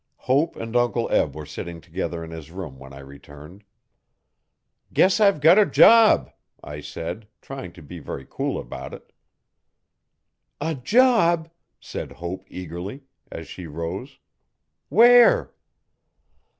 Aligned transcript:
Hope 0.25 0.55
and 0.55 0.75
Uncle 0.75 1.07
Eb 1.11 1.35
were 1.35 1.45
sitting 1.45 1.79
together 1.79 2.23
in 2.23 2.31
his 2.31 2.49
room 2.49 2.79
when 2.79 2.91
I 2.91 3.01
returned. 3.01 3.63
'Guess 4.91 5.19
I've 5.19 5.39
got 5.39 5.59
a 5.59 5.65
job,' 5.67 6.31
I 6.63 6.81
said, 6.81 7.27
trying 7.39 7.71
to 7.73 7.83
be 7.83 7.99
very 7.99 8.25
cool 8.27 8.57
about 8.59 8.95
it.. 8.95 9.11
'A 10.59 10.73
job! 10.83 11.51
said 11.79 12.13
Hope 12.13 12.45
eagerly, 12.49 13.03
as 13.31 13.47
she 13.47 13.67
rose. 13.67 14.17
'Where? 14.89 15.53